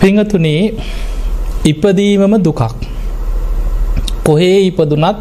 [0.00, 0.62] පිංහතුනේ
[1.64, 2.62] ඉපදීමම දුකක්
[4.24, 5.18] කොහේ ඉපදුනත්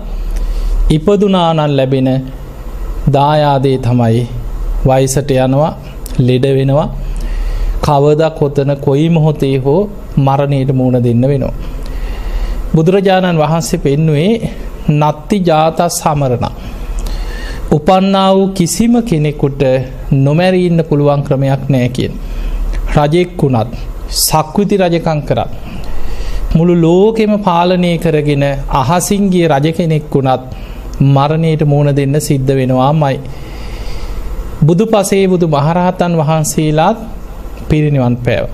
[0.89, 2.09] ඉපදුනානන් ලැබෙන
[3.13, 4.23] දායාදේ තමයි
[4.85, 5.71] වයිසට යනවා
[6.19, 6.87] ලෙඩ වෙනවා
[7.81, 9.81] කවද කොතන කොයි මොහොතේ හෝ
[10.17, 11.53] මරණයට මූුණ දෙන්න වෙනවා.
[12.75, 14.33] බුදුරජාණන් වහන්සේ පෙන්නුවේ
[14.91, 16.55] නත්ති ජාතස් සමරණ.
[17.71, 19.61] උපන්නා වූ කිසිම කෙනෙකුට
[20.17, 22.13] නොමැරීන්න පුළුවන් ක්‍රමයක් නෑ කියෙන්.
[22.95, 23.73] රජෙක්කුණත්
[24.09, 25.51] සක්විති රජකං කරත්.
[26.55, 30.41] මුළු ලෝකෙම පාලනය කරගෙන අහසින්ගේ රජ කෙනෙක්කුණත්
[31.07, 33.17] මරණයට මූුණ දෙන්න සිද්ධ වෙනවා මයි.
[34.63, 36.97] බුදු පසේ බුදු මහරහතන් වහන්සේලාත්
[37.69, 38.47] පිරිනිවන් පෑව.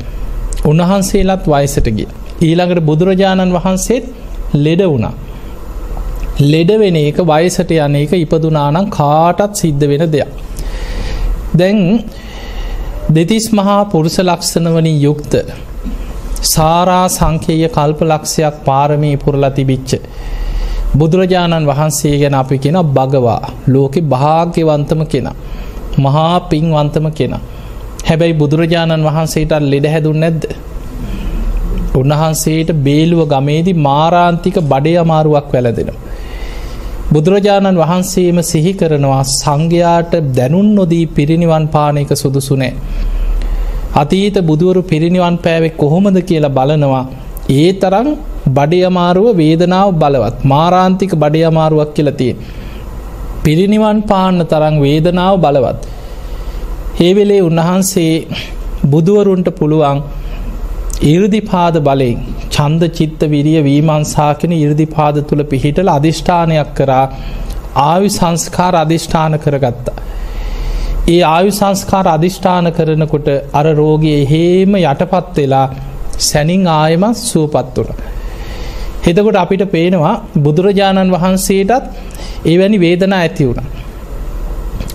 [0.65, 2.07] උන්වහන්සේලාත් වයිසට ගිය.
[2.41, 4.05] ඊළඟට බුදුරජාණන් වහන්සේත්
[4.55, 5.13] ලෙඩ වුණා.
[6.43, 10.29] ලෙඩ වෙන එක වයසට යන එක ඉපදුනානම් කාටත් සිද්ධ වෙන දෙයක්.
[11.55, 11.79] දැන්
[13.07, 15.33] දෙතිස් මහා පුරුෂ ලක්ෂණවනින් යුක්ත
[16.43, 19.91] සාරා සංකේය කල්ප ලක්ෂයක් පාරමී පුරලා තිබිච්ච.
[20.97, 25.27] බුදුරජාණන් වහන්සේ ගැන අපි කෙන භගවා ලෝකෙ භාග්‍යවන්තම කෙන.
[25.99, 27.35] මහා පින්වන්තම කෙන.
[28.05, 30.43] හැබැයි බුදුරජාණන් වහන්සේට ලෙඩ හැදුන් නැද්ද.
[31.95, 36.01] උන්වහන්සේට බේලුව ගමේදි මාරාන්තික බඩේ අමාරුවක් වැලදෙනවා.
[37.15, 42.73] බුදුරජාණන් වහන්සේම සිහි කරනවා සංඝයාට දැනුන් නොදී පිරිනිවන් පානක සුදුසුනෑ.
[43.95, 47.03] අතීත බුදුවරු පිරිනිවන් පෑවෙක් කොහොමද කියලා බලනවා
[47.55, 48.09] ඒ තරම්
[48.49, 52.33] බඩියමාරුව වේදනාව බලවත් මාරාන්තික බඩියමාරුවක් කියලතිය.
[53.43, 55.81] පිරිනිවන් පාන්න තරං වේදනාව බලවත්.
[56.99, 58.13] ඒවෙලේ උන්වහන්සේ
[58.85, 59.99] බුදුවරුන්ට පුළුවන්
[61.03, 67.05] ඉරදිපාද බලයෙන් චන්ද චිත්ත විරිය වීමන්සාකන ඉරදිපාද තුළ පිහිටල අධිෂ්ඨානයක් කරා
[67.75, 69.95] ආවි සංස්කාර අධිෂ්ඨාන කරගත්තා.
[71.07, 75.67] ඒ ආයු සංස්කාර අධිෂ්ඨාන කරනකොට අර රෝගයේ හේම යටපත් වෙලා
[76.19, 77.99] සැනින් ආයමත් සුවපත් වන.
[79.05, 81.85] හෙතකොට අපිට පේනවා බුදුරජාණන් වහන්සේටත්
[82.45, 83.67] ඒවැනි වේදනා ඇති වුණ.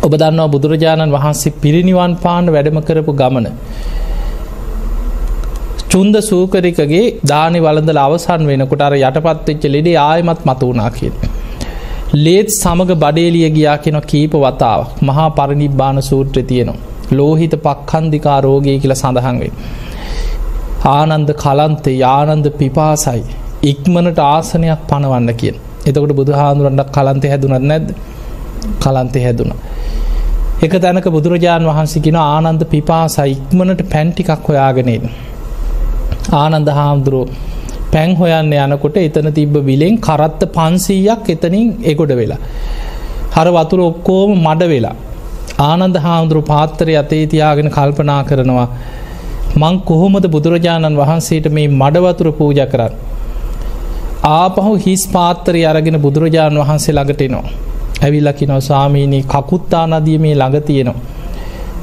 [0.03, 3.47] ඔබ දන්නවා බුදුරජාණන් වහන්සේ පිරිනිවන් පාන වැඩම කරපු ගමන.
[5.93, 11.15] චුන්ද සූකරිකගේ දානි වලඳල අවසන් වෙනකොට අර යටපත්වෙච්ච ලෙඩේ ආයමත් මත වුණා කියෙන්.
[12.17, 16.83] ලේත් සමඟ බඩේලිය ගියා කෙන කීප වතාවක් මහා පරිනිබ්බාන සූත්‍රය තියෙනවා.
[17.13, 19.51] ලෝහිත පක්කන්දිකා රෝගය කියල සඳහන්වේ.
[20.89, 23.23] ආනන්ද කලන්තේ යානන්ද පිපාසයි
[23.63, 25.57] ඉක්මනට ආසනයක් පණවන්න කියෙන්.
[25.87, 27.89] එතකොට බුදු හාදුරන්ට කලන්තය හැදුනත් නැද්ද
[28.81, 29.51] කලන්තය හැදුන.
[30.63, 35.05] එක තැනක බුදුරජාණන් වහන්සිකින ආනන්ද පිපාසයි ඉක්මනට පැන්ටිකක් හොයාගෙනේද.
[36.33, 37.29] ආනන්ද හාමුදුරුව
[37.93, 42.41] පැන් හොයන්න යනකොට එතන තිබ්බ විලෙන් කරත්ත පන්සීයක් එතනින් එකොඩ වෙලා.
[43.37, 44.97] හර වතුර ඔක්කෝම මඩ වෙලා.
[45.61, 48.69] ආනන්ද හාමුදුරු පාත්තරය අතේ තියාගෙන කල්පනා කරනවා
[49.57, 52.95] මං කොහොමද බුදුරජාණන් වහන්සේට මේ මඩවතුර පූජ කරන්න.
[54.25, 57.45] ආපහු හිස් පාත්තරය අරගෙන බුදුරජාණන් වහන්සේ ළඟටනවා.
[58.03, 61.03] ඇවිල්ලකිනෝ ස්වාමීනී කකුත්තා නදිය මේ ළඟ තියෙනවා.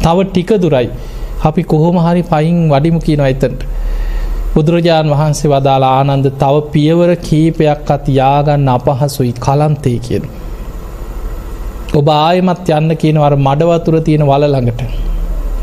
[0.01, 0.87] තව ටික දුරයි.
[1.43, 3.61] අපි කොහොම හරි පයින් වඩිමු කියනවා එතන්ට.
[4.57, 10.23] බුදුරජාණන් වහන්සේ වදාලා ආනන්ද තව පියවර කීපයක් අත් යාගන්න අපහසුයි කලන්තේ කියන.
[11.93, 14.81] ඔබ ආයමත් යන්න කියනවර මඩවතුර තියෙන වල ළඟට.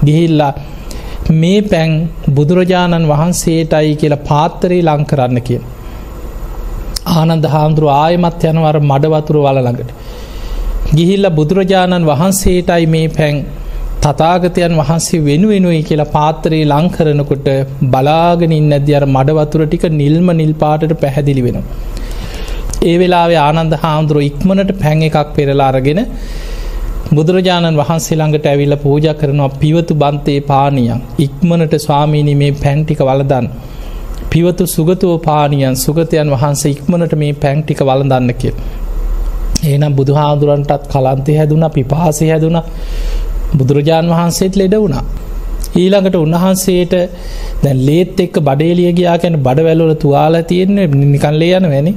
[0.04, 0.52] ගිහිල්ලා
[1.32, 1.92] මේ පැන්
[2.34, 5.60] බුදුරජාණන් වහන්සේටයි කියලා පාත්තරේ ලං කරන්න කිය.
[7.14, 9.90] ආනන්ද හාමුදුරුව ආයමත් යනවර මඩවතුර වල ළඟට.
[10.94, 13.44] ගිහිල්ල බුදුරජාණන් වහන්සේටයි මේ පැන්
[14.04, 17.46] තතාගතයන් වහන්සේ වෙනුවෙනුයි කියලා පාත්තරයේ ලංකරනකොට
[17.92, 21.58] බලාගෙනින් ඇදදි අර මඩවතුර ටික නිල්ම නිල්පාටට පැහැදිලි වෙන.
[22.82, 26.00] ඒ වෙලාවේ ආනන්ද හාමුදුරුව ඉක්මනට පැන් එකක් පෙරලා අරගෙන
[27.12, 33.48] බුදුරජාණන් වහන්සේ ළඟට ඇවිල්ල පූජ කරනවා පිවතු බන්තේ පානියන් ඉක්මනට ස්වාමීනි මේ පැන්ටික වලදන්න.
[34.30, 38.54] පිවතු සුගතුව පානියන් සුගතයන් වහන්සේ ඉක්මනට මේ පැන්ටික වලදන්න කිය.
[39.64, 42.58] ඒනම් බුදුහාදුරන්ටත් කලන්තය හැදුන පිපාසය හැදුන
[43.54, 45.04] බුදුරජාණන් වහන්සේත් ලෙඩ වුණා.
[45.74, 46.94] ඊළඟට උන්වහන්සේට
[47.62, 51.92] දැන් ලේත් එක්ක බඩේලිය ගයා ගැන බඩවැල්ලොල තුවාල තියෙන්නේ නිකන් ලේ යන වැනි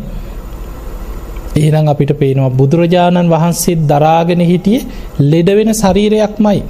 [1.57, 4.80] ඒනම් අපිට පේනවා බුදුරජාණන් වහන්සේත් දරාගෙන හිටිය
[5.24, 6.62] ලෙඩ වෙන ශරීරයක් මයි.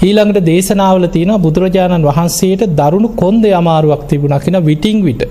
[0.00, 5.22] ඊළඟට දේශනාවල තියෙන බුදුරජාණන් වහන්සේට දරුණු කොන්ද අමාරුවක් තිබුණකින විටිං විට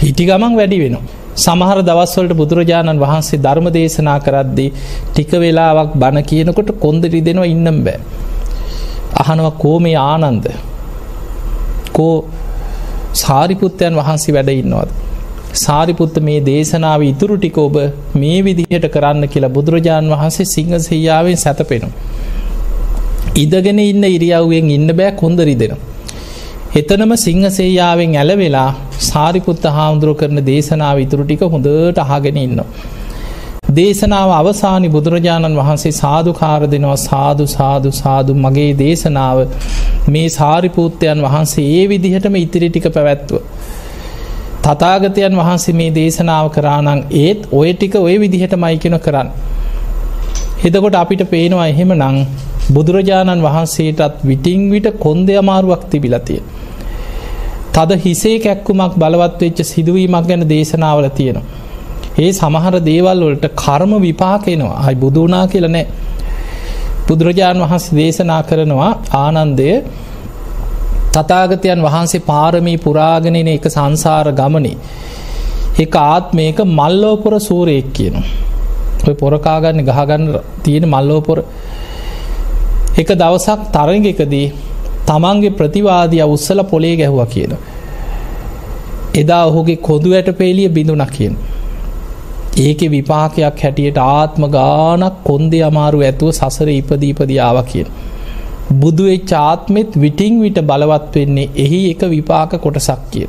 [0.00, 1.04] හිටි ගමන් වැඩි වෙනවා.
[1.36, 4.70] සමහර දවස්වලට බුදුරජාණන් වහන්සේ ධර්ම දේශනා කරද්දී
[5.08, 7.98] ටික වෙලාවක් බණ කියනකොට කොන්දරි දෙනවා ඉන්නම් බෑ.
[9.22, 10.46] අහනව කෝමේ ආනන්ද
[11.92, 12.14] කෝ
[13.14, 14.90] සාරිපුත්තයන් වහන්සේ වැඩ ඉන්නවද.
[15.56, 17.76] සාරිපුත්ත මේ දේශනාව ඉතුරු ටික ඔබ
[18.14, 21.90] මේ විදිහට කරන්න කියලා බුදුරජාණන් වහන්සේ සිංහ සයාවෙන් සැතපෙනු.
[23.36, 25.95] ඉදගෙන ඉන්න ඉරියව්වෙන් ඉන්න බෑ කොන්දරි දෙනවා.
[26.78, 28.70] එතනම සිංහසේයාවෙන් ඇලවෙලා
[29.02, 32.58] සාරිපුත්ත හාමුදුරුව කරන දේශනාව ඉතුරු ටික හොඳට අහගෙන ඉන්න.
[33.70, 39.38] දේශනාව අවසානි බුදුරජාණන් වහන්සේ සාධකාර දෙනවා සාධු සාධු සාධු මගේ දේශනාව
[40.08, 43.32] මේ සාරිපූත්තයන් වහන්සේ ඒ විදිහටම ඉතිරි ටික පැවැත්ව.
[44.62, 49.30] තතාගතයන් වහන්සේ මේ දේශනාව කරානං ඒත් ඔය ටික ඔය විදිහට මයිකෙන කරන්න.
[50.62, 52.20] එතකොට අපිට පේනවා එහෙම නං
[52.70, 56.42] බුදුරජාණන් වහන්සේටත් විටිං විට කොන්දය අමාරුවක් තිබිලතිය.
[57.76, 61.46] තද හිසේ කැක්කුමක් බලවත් වෙච්ච සිදුවීමක් ගැන දේශනාවල තියෙනවා.
[62.16, 65.86] ඒ සමහර දේවල් වලට කර්ම විපාකෙනවා අයි බුදුනා කියලනෑ
[67.06, 69.68] බුදුරජාණන් වහන්සේ දේශනා කරනවා ආනන්දය
[71.14, 74.76] තතාගතයන් වහන්සේ පාරමී පුරාගෙනන එක සංසාර ගමනේ.
[75.78, 78.26] එක ආත්මයක මල්ලෝපොර සූරයෙක් කියනවා.
[79.06, 80.24] ඔය පොරකාගන්න ගහගන්න
[80.62, 81.38] තියෙන මල්ලෝපොර.
[82.96, 84.46] එක දවසක් තරගකදී
[85.06, 87.52] තමන්ගේ ප්‍රතිවාදිය උත්සල පොලේ ගැහුව කියන.
[89.14, 91.36] එදා ඔහුගේ කොදු ඇට පේලිය බිඳුන කියෙන්.
[92.58, 97.88] ඒක විපාකයක් හැටියට ආත්ම ගානක් කොන්දේ අමාරු ඇතුව සසර ඉපදීපදියාව කියෙන්.
[98.74, 103.28] බුදුවෙ චාත්මෙත් විටිං විට බලවත් වෙන්නේ එහි එක විපාක කොටසක් කිය.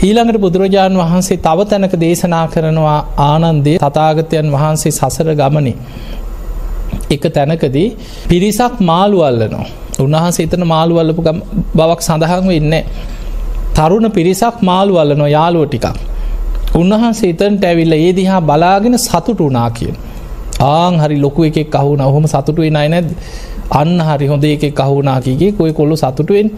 [0.00, 5.76] ඊළඟට බුදුරජාණන් වහන්සේ තව තැනක දේශනා කරනවා ආනන්දේ තතාගතයන් වහන්සේ සසර ගමනේ.
[7.12, 7.88] එක තැනකදී
[8.28, 9.66] පිරිසක් මාළුවල්ලනවා.
[9.98, 11.22] උන්වහන්සේ එතන මාළුවල්ලපු
[11.74, 12.74] බවක් සඳහන් වෙන්න.
[13.74, 15.86] තරුණ පිරිසක් මාළුවල්ල නො යාලුව ටිකක්.
[16.74, 19.96] උන්වහන්සේ එතන්ට ඇවිල්ල ඒ දිහා බලාගෙන සතුටු වනා කියෙන්.
[20.60, 23.08] ආං හරි ලොකු එකෙක් අහුන ඔහොම සතුටුවේ නයි නැද
[23.72, 26.48] අන්න හරි හොඳ එකෙක් අහුනාකිගේ කොයි කොල්ලු සතුටුවෙන්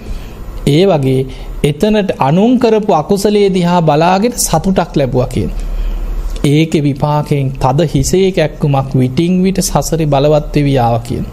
[0.66, 1.20] ඒ වගේ
[1.62, 5.50] එතනට අනුන්කරපු අකුසලේ දිහා බලාගෙන සතුටක් ලැබුව කියෙන්.
[6.44, 11.24] ඒක විපාකෙන් තද හිසේ කැක්කුමක් විටිං විට සසරි බලවත්ව වියාව කියන.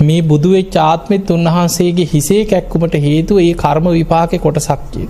[0.00, 5.06] මේ බුදුවෙච් ආත්මෙත් උන්වහන්සේගේ හිසේ කැක්කුමට හේතු ඒ කර්ම විපාක කොටසක්කිය.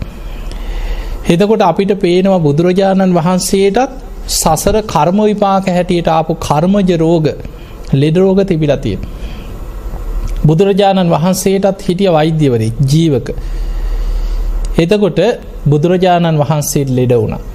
[1.28, 3.94] හෙදකොට අපිට පේනවා බුදුරජාණන් වහන්සේටත්
[4.30, 7.28] සසර කර්ම විපාක හැටියට ආපු කර්මජ රෝග
[7.94, 8.98] ලෙඩරෝග තිබිලතිය.
[10.46, 13.32] බුදුරජාණන් වහන්සේටත් හිටිය වෛද්‍යවරේ ජීවක.
[14.78, 15.22] එතකොට
[15.66, 17.51] බුදුරජාණන් වහන්සේට ලෙඩ වුණ.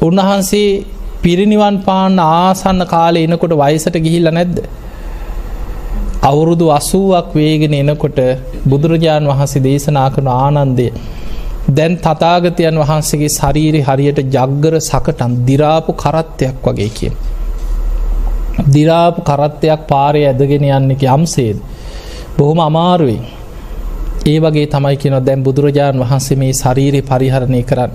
[0.00, 0.84] උන්වහන්සේ
[1.22, 4.56] පිරිනිවන් පාන්න ආසන්න කාලය එනකොට වයසට ගිහිල්ල නැද්ද.
[6.22, 8.18] අවුරුදු අසුවක් වේගෙන එනකොට
[8.64, 10.88] බුදුරජාණන් වහන්සේ දේශනා කරන ආනන්දය
[11.68, 17.12] දැන් තතාගතයන් වහන්සේගේ ශරීරි හරියට ජග්ගර සකටන් දිරාපු කරත්තයක් වගේ කිය.
[18.68, 21.56] දිරාපු කරත්තයක් පාරය ඇදගෙන යන්න එක යම්සේද.
[22.36, 23.22] බොහොම අමාරුවෙන්
[24.26, 27.92] ඒ වගේ තමයි කියන දැන් බුදුරජාණන් වහන්සේ මේ ශරීරය පරිහරණය කරන්න.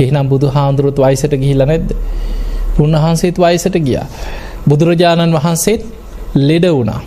[0.00, 1.90] එහෙනම් බුදු හාමුදුරුත් වයිසට ගිහිල්ල නැද්ද.
[2.78, 4.00] උන්වහන්සේත් වයිසට ගිය.
[4.68, 5.82] බුදුරජාණන් වහන්සේත්
[6.40, 7.00] ලෙඩ වුණා.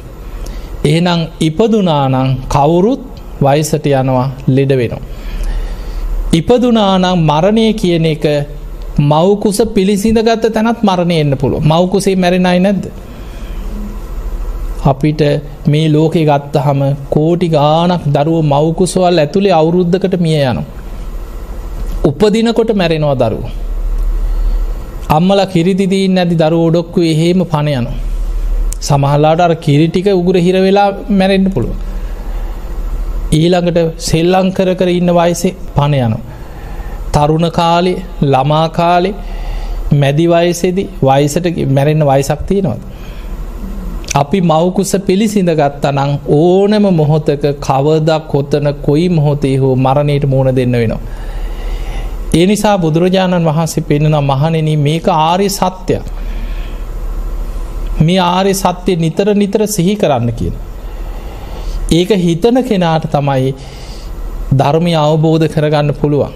[0.83, 3.01] එහෙනම් ඉපදුනානං කවුරුත්
[3.41, 5.01] වයිසට යනවා ලෙඩ වෙනවා.
[6.31, 8.25] ඉපදුනානං මරණය කියන එක
[9.01, 12.83] මවකුස පිළිසිඳගත්ත තැනත් මරණය එන්න පුළුව මවකුසේ මැරෙනයි නැද්ද.
[14.83, 15.21] අපිට
[15.67, 20.78] මේ ලෝකෙ ගත්තහම කෝටි ගානක් දරුව මවකුසවල් ඇතුළේ අවුරුද්ධකට මිය යනවා.
[22.03, 23.43] උපදිනකොට මැරෙනවා දරුව.
[25.09, 27.91] අම්මල කිරිදිදීන් නැති දරු ෝඩොක්කු එහෙම පණයනු.
[28.81, 31.73] සමහල්ලාට අර කිරිටික උගුර හිර වෙලා මැරෙන්න්න පුළුව.
[33.31, 36.19] ඊළඟට සෙල්ලං කර කර ඉන්න වයසේ පණ යනු.
[37.11, 39.11] තරුණ කාලෙ ළමා කාලෙ
[39.91, 42.81] මැදි වයසෙදි වයිසට මැරෙන්න වයිසක් තියෙනවද.
[44.15, 50.71] අපි මවකුස පිළිසිඳ ගත්තා නං ඕනම මොහොතක කවදක් කොත්තන කොයි මොහොතේ හෝ මරණයට මූුණ දෙන්න
[50.71, 51.01] වෙනවා.
[52.39, 56.03] ඒ නිසා බුදුරජාණන් වහන්සේ පෙන්නෙන මහනෙන මේක ආරය සත්‍යයක්.
[58.01, 60.55] මේ ආරය සත්‍යය නිතර නිතර සිහි කරන්න කියන.
[61.91, 63.53] ඒක හිතන කෙනාට තමයි
[64.53, 66.33] ධර්මය අවබෝධ කරගන්න පුළුවන්.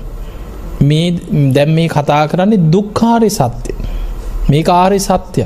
[0.82, 1.08] මේ
[1.52, 3.76] දැම් මේ කතා කරන්නේ දුක්කාරය සත්‍යය.
[4.50, 5.46] මේ ආරය සත්‍යය.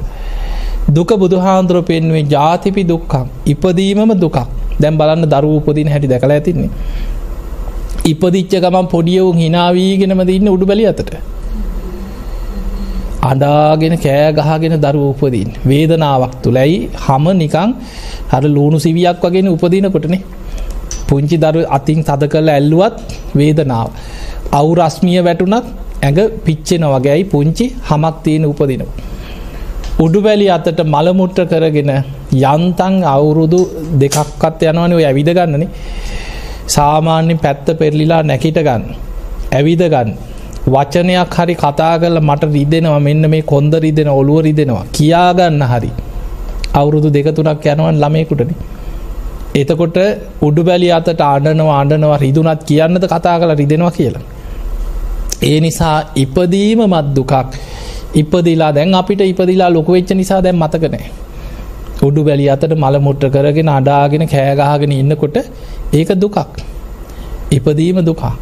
[0.89, 4.37] දුක බුදුහාන්දුර පෙන්වේ ජාතිපි දුක්කම් ඉපදීමම දුකක්
[4.79, 6.69] දැම් බලන්න දරුව උපදින හැටි දැකල ඇතින්නේ.
[8.11, 11.11] ඉපදිච්ච ගමන් පොඩියවුන් හිනාවීගෙනම ඉන්න උඩු බැලි අතට.
[13.29, 17.71] අඩාගෙන කෑ ගහගෙන දරු උපදීන් වේදනාවක් තුළැයි හම නිකං
[18.31, 20.21] හර ලූුණු සිවියක් වගෙන උපදිනකොටනේ
[21.09, 22.95] පුංචි දරු අතින් තද කළ ඇල්ලුවත්
[23.39, 23.89] වේදනාව.
[24.59, 25.55] අවු රස්මිය වැටුනත්
[26.05, 28.91] ඇඟ පිච්චෙන වගේයි පුංචි හමක් තියෙන උපදිනවා.
[30.03, 31.91] උඩුබැලි අතට මළමුට්ට කරගෙන
[32.53, 33.59] යන්තන් අවුරුදු
[34.01, 35.69] දෙකක්කත් යනවන ඔය ඇවිදගන්නනේ
[36.67, 38.83] සාමාන්‍ය පැත්ත පෙරලිලා නැකිට ගන්න.
[39.51, 40.09] ඇවිද ගන්න.
[40.67, 45.91] වචනයක් හරි කතා කරල මට රිදෙනවා මෙන්න මේ කොන්ද රිදෙන ඔලුව රිදෙනවා කියාගන්න හරි.
[46.73, 48.51] අවුරුදු දෙක තුනක් යනවන් ළමයකුටන.
[49.55, 49.97] එතකොට
[50.41, 54.25] උඩු බැලි අතට අඩනවා අඩනවා රිදුනත් කියන්නද කතා කළ රිදෙනවා කියලා.
[55.43, 57.33] ඒ නිසා ඉපදීම මත් දුකක්
[58.15, 61.07] ඉපදිලා දැන් අපිට ඉපදිලා ලොකුවෙච්ච නිසා දැන් මතකනෑ
[62.07, 65.37] කුඩු බැලි අතට මළමුට්‍ර කරගෙන අඩාගෙන කෑගාගෙන ඉන්නකොට
[65.93, 66.37] ඒක දුකක්.
[67.51, 68.35] ඉපදීම දුකා.